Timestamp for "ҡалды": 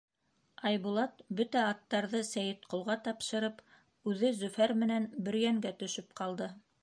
6.23-6.49